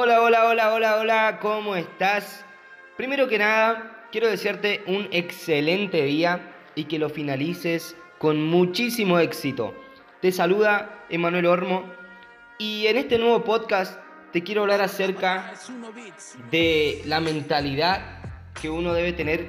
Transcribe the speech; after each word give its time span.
Hola, 0.00 0.22
hola, 0.22 0.44
hola, 0.46 0.72
hola, 0.72 0.96
hola, 0.96 1.38
¿cómo 1.42 1.74
estás? 1.74 2.44
Primero 2.96 3.26
que 3.26 3.36
nada, 3.36 4.06
quiero 4.12 4.28
desearte 4.28 4.84
un 4.86 5.08
excelente 5.10 6.04
día 6.04 6.54
y 6.76 6.84
que 6.84 7.00
lo 7.00 7.08
finalices 7.08 7.96
con 8.18 8.40
muchísimo 8.44 9.18
éxito. 9.18 9.74
Te 10.20 10.30
saluda 10.30 11.04
Emanuel 11.10 11.46
Ormo 11.46 11.84
y 12.58 12.86
en 12.86 12.96
este 12.96 13.18
nuevo 13.18 13.42
podcast 13.42 13.98
te 14.32 14.44
quiero 14.44 14.60
hablar 14.60 14.82
acerca 14.82 15.52
de 16.52 17.02
la 17.04 17.18
mentalidad 17.18 18.22
que 18.62 18.70
uno 18.70 18.94
debe 18.94 19.12
tener 19.12 19.48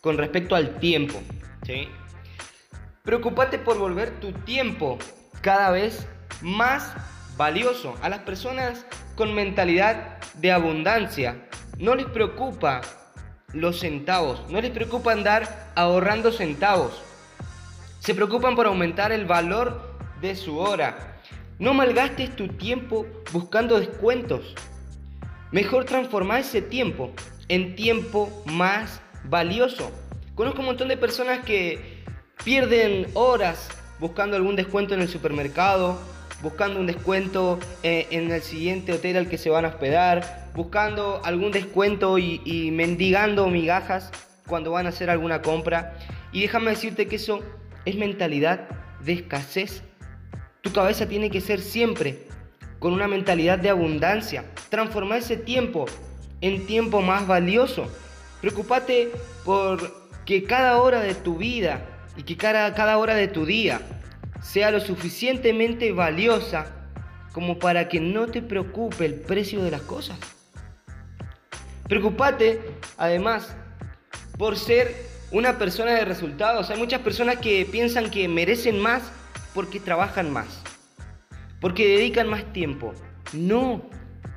con 0.00 0.18
respecto 0.18 0.54
al 0.54 0.78
tiempo. 0.78 1.20
¿sí? 1.66 1.88
Preocúpate 3.02 3.58
por 3.58 3.76
volver 3.76 4.20
tu 4.20 4.30
tiempo 4.30 5.00
cada 5.42 5.72
vez 5.72 6.06
más 6.42 6.94
valioso. 7.36 7.96
A 8.02 8.08
las 8.08 8.20
personas 8.20 8.86
con 9.20 9.34
mentalidad 9.34 10.16
de 10.36 10.50
abundancia 10.50 11.36
no 11.78 11.94
les 11.94 12.06
preocupa 12.06 12.80
los 13.52 13.80
centavos, 13.80 14.40
no 14.48 14.62
les 14.62 14.70
preocupa 14.70 15.12
andar 15.12 15.72
ahorrando 15.74 16.32
centavos. 16.32 17.02
Se 17.98 18.14
preocupan 18.14 18.56
por 18.56 18.66
aumentar 18.66 19.12
el 19.12 19.26
valor 19.26 19.98
de 20.22 20.34
su 20.34 20.56
hora. 20.56 21.18
No 21.58 21.74
malgastes 21.74 22.34
tu 22.34 22.48
tiempo 22.48 23.06
buscando 23.30 23.78
descuentos. 23.78 24.54
Mejor 25.52 25.84
transformar 25.84 26.40
ese 26.40 26.62
tiempo 26.62 27.10
en 27.48 27.76
tiempo 27.76 28.42
más 28.46 29.02
valioso. 29.24 29.92
Conozco 30.34 30.60
un 30.60 30.66
montón 30.68 30.88
de 30.88 30.96
personas 30.96 31.40
que 31.40 32.04
pierden 32.42 33.06
horas 33.12 33.68
buscando 33.98 34.34
algún 34.34 34.56
descuento 34.56 34.94
en 34.94 35.02
el 35.02 35.08
supermercado, 35.08 36.00
buscando 36.42 36.80
un 36.80 36.86
descuento 36.86 37.58
eh, 37.82 38.06
en 38.10 38.30
el 38.30 38.42
siguiente 38.42 38.92
hotel 38.92 39.16
al 39.16 39.28
que 39.28 39.38
se 39.38 39.50
van 39.50 39.64
a 39.64 39.68
hospedar, 39.68 40.50
buscando 40.54 41.20
algún 41.24 41.52
descuento 41.52 42.18
y, 42.18 42.70
mendigando 42.72 43.48
migajas 43.48 44.10
cuando 44.46 44.72
van 44.72 44.86
a 44.86 44.90
hacer 44.90 45.10
alguna 45.10 45.42
compra. 45.42 45.96
Y 46.32 46.42
déjame 46.42 46.70
decirte 46.70 47.06
que 47.06 47.16
eso 47.16 47.40
es 47.84 47.96
mentalidad 47.96 48.68
de 49.04 49.12
escasez. 49.12 49.82
Tu 50.62 50.72
cabeza 50.72 51.06
tiene 51.06 51.30
que 51.30 51.40
ser 51.40 51.60
siempre 51.60 52.26
con 52.78 52.92
una 52.92 53.08
mentalidad 53.08 53.58
de 53.58 53.70
abundancia. 53.70 54.44
Transformar 54.68 55.18
ese 55.18 55.36
tiempo 55.36 55.86
en 56.40 56.66
tiempo 56.66 57.00
más 57.02 57.26
valioso. 57.26 57.90
Preocúpate 58.40 59.10
por 59.44 60.00
que 60.24 60.44
cada 60.44 60.80
hora 60.80 61.00
de 61.00 61.14
tu 61.14 61.36
vida 61.36 61.82
y 62.16 62.22
que 62.22 62.36
cada 62.36 62.98
hora 62.98 63.14
de 63.14 63.28
tu 63.28 63.44
día 63.44 63.80
sea 64.42 64.70
lo 64.70 64.80
suficientemente 64.80 65.92
valiosa 65.92 66.74
como 67.32 67.58
para 67.58 67.88
que 67.88 68.00
no 68.00 68.26
te 68.26 68.42
preocupe 68.42 69.04
el 69.04 69.14
precio 69.14 69.62
de 69.62 69.70
las 69.70 69.82
cosas. 69.82 70.18
Preocúpate, 71.88 72.60
además, 72.96 73.54
por 74.38 74.56
ser 74.56 74.94
una 75.32 75.58
persona 75.58 75.92
de 75.92 76.04
resultados. 76.04 76.70
Hay 76.70 76.78
muchas 76.78 77.00
personas 77.02 77.36
que 77.36 77.66
piensan 77.70 78.10
que 78.10 78.28
merecen 78.28 78.80
más 78.80 79.02
porque 79.54 79.80
trabajan 79.80 80.32
más, 80.32 80.62
porque 81.60 81.86
dedican 81.88 82.28
más 82.28 82.52
tiempo. 82.52 82.94
No, 83.32 83.82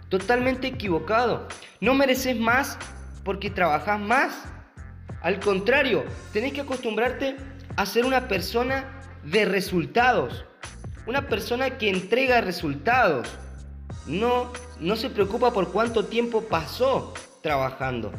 totalmente 0.09 0.67
equivocado. 0.67 1.47
No 1.79 1.93
mereces 1.93 2.37
más 2.39 2.77
porque 3.23 3.49
trabajas 3.49 3.99
más. 3.99 4.33
Al 5.21 5.39
contrario, 5.39 6.03
tenés 6.33 6.53
que 6.53 6.61
acostumbrarte 6.61 7.37
a 7.75 7.85
ser 7.85 8.05
una 8.05 8.27
persona 8.27 9.02
de 9.23 9.45
resultados. 9.45 10.45
Una 11.05 11.27
persona 11.27 11.77
que 11.77 11.89
entrega 11.89 12.41
resultados. 12.41 13.27
No, 14.05 14.51
no 14.79 14.95
se 14.95 15.09
preocupa 15.09 15.51
por 15.51 15.71
cuánto 15.71 16.05
tiempo 16.05 16.41
pasó 16.41 17.13
trabajando, 17.41 18.11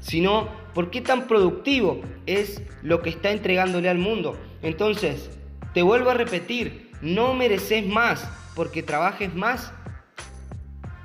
sino 0.00 0.48
por 0.74 0.90
qué 0.90 1.00
tan 1.00 1.26
productivo 1.26 2.02
es 2.26 2.62
lo 2.82 3.00
que 3.02 3.10
está 3.10 3.30
entregándole 3.30 3.88
al 3.88 3.98
mundo. 3.98 4.36
Entonces, 4.62 5.30
te 5.72 5.82
vuelvo 5.82 6.10
a 6.10 6.14
repetir, 6.14 6.90
no 7.00 7.34
mereces 7.34 7.86
más 7.86 8.28
porque 8.54 8.82
trabajes 8.82 9.34
más. 9.34 9.72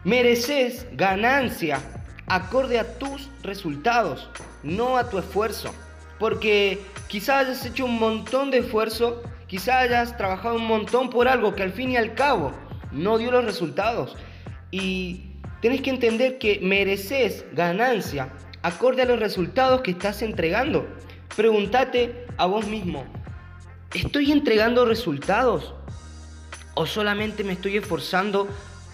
Mereces 0.03 0.85
ganancia 0.94 1.79
acorde 2.27 2.79
a 2.79 2.97
tus 2.97 3.29
resultados, 3.44 4.29
no 4.63 4.97
a 4.97 5.09
tu 5.09 5.17
esfuerzo. 5.17 5.73
Porque 6.19 6.81
quizás 7.07 7.47
hayas 7.47 7.66
hecho 7.66 7.85
un 7.85 8.00
montón 8.00 8.51
de 8.51 8.59
esfuerzo, 8.59 9.21
quizás 9.47 9.83
hayas 9.83 10.17
trabajado 10.17 10.55
un 10.55 10.65
montón 10.65 11.09
por 11.09 11.27
algo 11.27 11.55
que 11.55 11.63
al 11.63 11.71
fin 11.71 11.91
y 11.91 11.97
al 11.97 12.13
cabo 12.13 12.51
no 12.91 13.17
dio 13.17 13.31
los 13.31 13.45
resultados. 13.45 14.15
Y 14.71 15.31
tienes 15.61 15.81
que 15.81 15.89
entender 15.89 16.37
que 16.37 16.59
mereces 16.61 17.45
ganancia 17.53 18.29
acorde 18.61 19.03
a 19.03 19.05
los 19.05 19.19
resultados 19.19 19.81
que 19.81 19.91
estás 19.91 20.21
entregando. 20.21 20.87
Pregúntate 21.35 22.25
a 22.37 22.45
vos 22.45 22.67
mismo, 22.67 23.05
¿estoy 23.93 24.31
entregando 24.31 24.85
resultados? 24.85 25.73
¿O 26.75 26.85
solamente 26.85 27.43
me 27.43 27.53
estoy 27.53 27.77
esforzando 27.77 28.47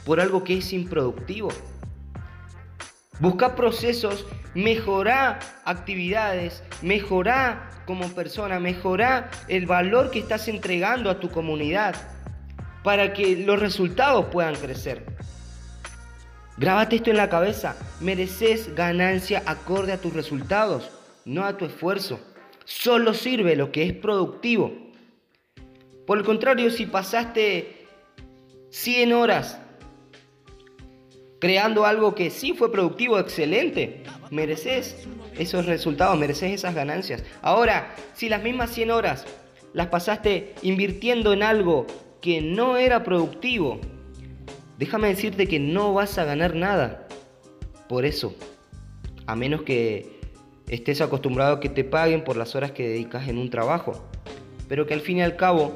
por 0.05 0.19
algo 0.19 0.43
que 0.43 0.57
es 0.57 0.71
improductivo? 0.73 1.49
Busca 3.19 3.55
procesos, 3.55 4.25
mejora 4.55 5.39
actividades, 5.65 6.63
mejora 6.81 7.69
como 7.85 8.07
persona, 8.09 8.59
mejora 8.59 9.29
el 9.47 9.65
valor 9.65 10.11
que 10.11 10.19
estás 10.19 10.47
entregando 10.47 11.09
a 11.09 11.19
tu 11.19 11.29
comunidad 11.29 11.95
para 12.83 13.13
que 13.13 13.35
los 13.37 13.59
resultados 13.59 14.25
puedan 14.31 14.55
crecer. 14.55 15.05
Grábate 16.57 16.97
esto 16.97 17.09
en 17.09 17.17
la 17.17 17.29
cabeza. 17.29 17.75
Mereces 17.99 18.75
ganancia 18.75 19.43
acorde 19.45 19.93
a 19.93 19.97
tus 19.97 20.13
resultados, 20.13 20.91
no 21.25 21.45
a 21.45 21.57
tu 21.57 21.65
esfuerzo. 21.65 22.19
Solo 22.65 23.13
sirve 23.13 23.55
lo 23.55 23.71
que 23.71 23.83
es 23.83 23.93
productivo. 23.93 24.73
Por 26.05 26.17
el 26.17 26.23
contrario, 26.23 26.69
si 26.69 26.85
pasaste 26.85 27.87
100 28.69 29.13
horas 29.13 29.59
creando 31.39 31.85
algo 31.85 32.15
que 32.15 32.29
sí 32.29 32.53
fue 32.53 32.71
productivo, 32.71 33.19
excelente, 33.19 34.03
mereces 34.31 35.07
esos 35.37 35.65
resultados, 35.65 36.17
mereces 36.17 36.51
esas 36.51 36.75
ganancias. 36.75 37.23
Ahora, 37.41 37.95
si 38.13 38.29
las 38.29 38.43
mismas 38.43 38.71
100 38.71 38.91
horas 38.91 39.25
las 39.73 39.87
pasaste 39.87 40.53
invirtiendo 40.61 41.33
en 41.33 41.43
algo 41.43 41.87
que 42.21 42.41
no 42.41 42.77
era 42.77 43.03
productivo, 43.03 43.79
déjame 44.77 45.09
decirte 45.09 45.47
que 45.47 45.59
no 45.59 45.93
vas 45.93 46.17
a 46.17 46.25
ganar 46.25 46.55
nada 46.55 47.07
por 47.87 48.05
eso, 48.05 48.35
a 49.25 49.35
menos 49.35 49.63
que 49.63 50.19
estés 50.67 51.01
acostumbrado 51.01 51.55
a 51.55 51.59
que 51.59 51.69
te 51.69 51.83
paguen 51.83 52.23
por 52.23 52.37
las 52.37 52.55
horas 52.55 52.71
que 52.71 52.87
dedicas 52.87 53.27
en 53.27 53.37
un 53.37 53.49
trabajo, 53.49 54.03
pero 54.67 54.85
que 54.85 54.93
al 54.93 55.01
fin 55.01 55.17
y 55.17 55.21
al 55.21 55.35
cabo 55.35 55.73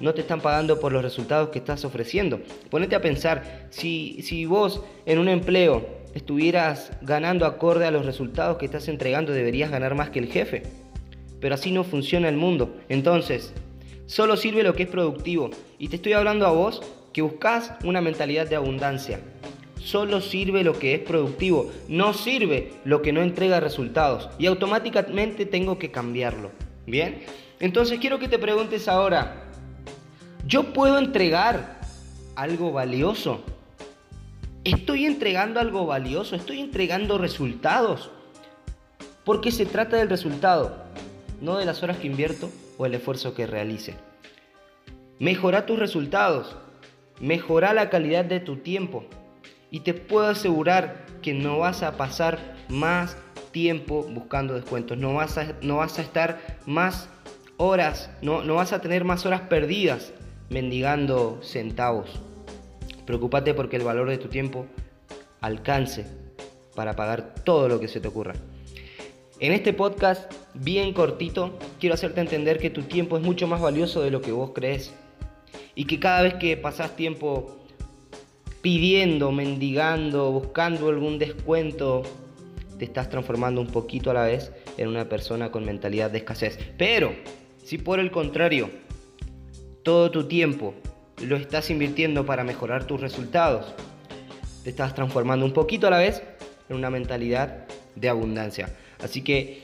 no 0.00 0.14
te 0.14 0.20
están 0.20 0.40
pagando 0.40 0.78
por 0.78 0.92
los 0.92 1.02
resultados 1.02 1.48
que 1.48 1.58
estás 1.58 1.84
ofreciendo. 1.84 2.40
Ponete 2.70 2.94
a 2.94 3.00
pensar, 3.00 3.66
si, 3.70 4.22
si 4.22 4.46
vos 4.46 4.82
en 5.06 5.18
un 5.18 5.28
empleo 5.28 5.97
estuvieras 6.14 6.92
ganando 7.02 7.46
acorde 7.46 7.86
a 7.86 7.90
los 7.90 8.06
resultados 8.06 8.58
que 8.58 8.66
estás 8.66 8.88
entregando, 8.88 9.32
deberías 9.32 9.70
ganar 9.70 9.94
más 9.94 10.10
que 10.10 10.18
el 10.18 10.30
jefe. 10.30 10.62
Pero 11.40 11.54
así 11.54 11.70
no 11.70 11.84
funciona 11.84 12.28
el 12.28 12.36
mundo. 12.36 12.76
Entonces, 12.88 13.52
solo 14.06 14.36
sirve 14.36 14.62
lo 14.62 14.74
que 14.74 14.84
es 14.84 14.88
productivo. 14.88 15.50
Y 15.78 15.88
te 15.88 15.96
estoy 15.96 16.14
hablando 16.14 16.46
a 16.46 16.50
vos 16.50 16.82
que 17.12 17.22
buscas 17.22 17.72
una 17.84 18.00
mentalidad 18.00 18.48
de 18.48 18.56
abundancia. 18.56 19.20
Solo 19.78 20.20
sirve 20.20 20.64
lo 20.64 20.78
que 20.78 20.94
es 20.94 21.00
productivo, 21.00 21.70
no 21.88 22.12
sirve 22.12 22.72
lo 22.84 23.00
que 23.00 23.12
no 23.12 23.22
entrega 23.22 23.60
resultados. 23.60 24.28
Y 24.38 24.46
automáticamente 24.46 25.46
tengo 25.46 25.78
que 25.78 25.90
cambiarlo. 25.90 26.50
Bien, 26.86 27.22
entonces 27.60 27.98
quiero 27.98 28.18
que 28.18 28.28
te 28.28 28.38
preguntes 28.38 28.88
ahora, 28.88 29.44
¿yo 30.46 30.72
puedo 30.72 30.98
entregar 30.98 31.80
algo 32.34 32.72
valioso? 32.72 33.42
¿Estoy 34.68 35.06
entregando 35.06 35.60
algo 35.60 35.86
valioso? 35.86 36.36
¿Estoy 36.36 36.60
entregando 36.60 37.18
resultados? 37.18 38.10
Porque 39.24 39.50
se 39.50 39.66
trata 39.66 39.96
del 39.96 40.10
resultado, 40.10 40.84
no 41.40 41.56
de 41.56 41.64
las 41.64 41.82
horas 41.82 41.98
que 41.98 42.06
invierto 42.06 42.50
o 42.76 42.86
el 42.86 42.94
esfuerzo 42.94 43.34
que 43.34 43.46
realice. 43.46 43.94
Mejora 45.18 45.66
tus 45.66 45.78
resultados 45.78 46.56
Mejora 47.20 47.74
la 47.74 47.90
calidad 47.90 48.24
de 48.24 48.38
tu 48.38 48.58
tiempo 48.58 49.04
y 49.70 49.80
te 49.80 49.92
puedo 49.92 50.28
asegurar 50.28 51.04
que 51.20 51.34
no 51.34 51.58
vas 51.58 51.82
a 51.82 51.96
pasar 51.96 52.38
más 52.68 53.16
tiempo 53.50 54.04
buscando 54.04 54.54
descuentos, 54.54 54.98
no 54.98 55.14
vas 55.14 55.36
a, 55.36 55.54
no 55.62 55.78
vas 55.78 55.98
a 55.98 56.02
estar 56.02 56.40
más 56.64 57.08
horas, 57.56 58.08
no, 58.22 58.44
no 58.44 58.54
vas 58.54 58.72
a 58.72 58.80
tener 58.80 59.04
más 59.04 59.26
horas 59.26 59.40
perdidas 59.42 60.12
mendigando 60.48 61.40
centavos. 61.42 62.20
Preocúpate 63.08 63.54
porque 63.54 63.76
el 63.76 63.84
valor 63.84 64.10
de 64.10 64.18
tu 64.18 64.28
tiempo 64.28 64.66
alcance 65.40 66.04
para 66.74 66.94
pagar 66.94 67.36
todo 67.42 67.66
lo 67.66 67.80
que 67.80 67.88
se 67.88 68.00
te 68.00 68.08
ocurra. 68.08 68.34
En 69.40 69.52
este 69.52 69.72
podcast, 69.72 70.30
bien 70.52 70.92
cortito, 70.92 71.58
quiero 71.80 71.94
hacerte 71.94 72.20
entender 72.20 72.58
que 72.58 72.68
tu 72.68 72.82
tiempo 72.82 73.16
es 73.16 73.22
mucho 73.22 73.46
más 73.46 73.62
valioso 73.62 74.02
de 74.02 74.10
lo 74.10 74.20
que 74.20 74.30
vos 74.30 74.50
crees 74.54 74.92
y 75.74 75.86
que 75.86 75.98
cada 75.98 76.20
vez 76.20 76.34
que 76.34 76.58
pasás 76.58 76.96
tiempo 76.96 77.56
pidiendo, 78.60 79.32
mendigando, 79.32 80.30
buscando 80.30 80.90
algún 80.90 81.18
descuento, 81.18 82.02
te 82.78 82.84
estás 82.84 83.08
transformando 83.08 83.62
un 83.62 83.68
poquito 83.68 84.10
a 84.10 84.14
la 84.14 84.24
vez 84.24 84.52
en 84.76 84.86
una 84.86 85.08
persona 85.08 85.50
con 85.50 85.64
mentalidad 85.64 86.10
de 86.10 86.18
escasez. 86.18 86.58
Pero, 86.76 87.14
si 87.64 87.78
por 87.78 88.00
el 88.00 88.10
contrario, 88.10 88.68
todo 89.82 90.10
tu 90.10 90.28
tiempo 90.28 90.74
lo 91.20 91.36
estás 91.36 91.70
invirtiendo 91.70 92.24
para 92.26 92.44
mejorar 92.44 92.84
tus 92.84 93.00
resultados, 93.00 93.74
te 94.64 94.70
estás 94.70 94.94
transformando 94.94 95.44
un 95.44 95.52
poquito 95.52 95.86
a 95.86 95.90
la 95.90 95.98
vez 95.98 96.22
en 96.68 96.76
una 96.76 96.90
mentalidad 96.90 97.66
de 97.94 98.08
abundancia. 98.08 98.74
Así 99.02 99.22
que 99.22 99.62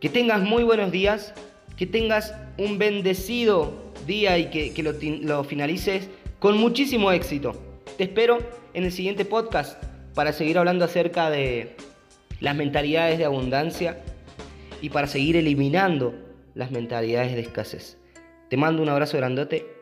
que 0.00 0.08
tengas 0.08 0.42
muy 0.42 0.64
buenos 0.64 0.90
días, 0.90 1.32
que 1.76 1.86
tengas 1.86 2.34
un 2.58 2.76
bendecido 2.76 3.92
día 4.04 4.36
y 4.36 4.50
que, 4.50 4.82
lo, 4.82 4.92
lo 5.22 5.44
finalices 5.44 6.08
con 6.40 6.58
muchísimo 6.58 7.12
éxito. 7.12 7.52
Te 7.96 8.04
espero 8.04 8.38
en 8.74 8.82
el 8.82 8.90
siguiente 8.90 9.24
podcast 9.24 9.80
para 10.14 10.32
seguir 10.32 10.58
hablando 10.58 10.84
acerca 10.84 11.30
de 11.30 11.76
las 12.40 12.56
mentalidades 12.56 13.18
de 13.18 13.24
abundancia 13.24 14.02
y 14.80 14.90
para 14.90 15.06
seguir 15.06 15.36
eliminando 15.36 16.14
las 16.54 16.72
mentalidades 16.72 17.36
de 17.36 17.40
escasez. 17.42 17.96
Te 18.50 18.56
mando 18.56 18.82
un 18.82 18.88
abrazo 18.88 19.18
grandote 19.18 19.81